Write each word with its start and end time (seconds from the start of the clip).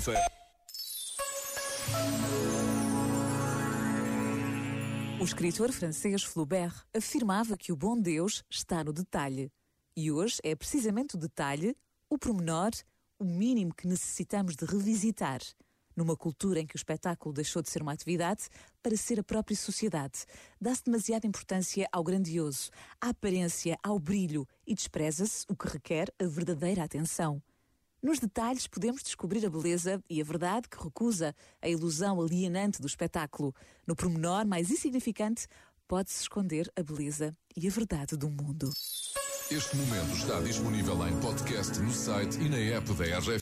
Isso 0.00 0.12
é. 0.12 0.26
O 5.20 5.24
escritor 5.24 5.70
francês 5.72 6.22
Flaubert 6.22 6.86
afirmava 6.96 7.54
que 7.54 7.70
o 7.70 7.76
bom 7.76 8.00
Deus 8.00 8.42
está 8.48 8.82
no 8.82 8.94
detalhe. 8.94 9.52
E 9.94 10.10
hoje 10.10 10.38
é 10.42 10.56
precisamente 10.56 11.16
o 11.16 11.18
detalhe, 11.18 11.76
o 12.08 12.16
pormenor, 12.16 12.70
o 13.18 13.24
mínimo 13.26 13.74
que 13.74 13.86
necessitamos 13.86 14.56
de 14.56 14.64
revisitar. 14.64 15.42
Numa 15.94 16.16
cultura 16.16 16.60
em 16.60 16.66
que 16.66 16.76
o 16.76 16.78
espetáculo 16.78 17.34
deixou 17.34 17.60
de 17.60 17.68
ser 17.68 17.82
uma 17.82 17.92
atividade 17.92 18.48
para 18.82 18.96
ser 18.96 19.20
a 19.20 19.22
própria 19.22 19.54
sociedade, 19.54 20.24
dá-se 20.58 20.82
demasiada 20.82 21.26
importância 21.26 21.86
ao 21.92 22.02
grandioso, 22.02 22.70
à 22.98 23.10
aparência, 23.10 23.78
ao 23.82 23.98
brilho 23.98 24.48
e 24.66 24.74
despreza-se 24.74 25.44
o 25.46 25.54
que 25.54 25.68
requer 25.68 26.10
a 26.18 26.24
verdadeira 26.24 26.82
atenção. 26.82 27.42
Nos 28.02 28.18
detalhes 28.18 28.66
podemos 28.66 29.02
descobrir 29.02 29.44
a 29.44 29.50
beleza 29.50 30.02
e 30.08 30.22
a 30.22 30.24
verdade 30.24 30.70
que 30.70 30.82
recusa 30.82 31.34
a 31.60 31.68
ilusão 31.68 32.18
alienante 32.18 32.80
do 32.80 32.86
espetáculo. 32.86 33.54
No 33.86 33.94
pormenor 33.94 34.46
mais 34.46 34.70
insignificante 34.70 35.46
pode-se 35.86 36.22
esconder 36.22 36.70
a 36.74 36.82
beleza 36.82 37.36
e 37.54 37.68
a 37.68 37.70
verdade 37.70 38.16
do 38.16 38.30
mundo. 38.30 38.70
Este 39.50 39.76
momento 39.76 40.16
está 40.16 40.40
disponível 40.40 41.06
em 41.08 41.20
podcast 41.20 41.78
no 41.80 41.92
site 41.92 42.38
e 42.38 42.48
na 42.48 42.56
app 42.56 42.90
da 42.94 43.18
RGF. 43.18 43.38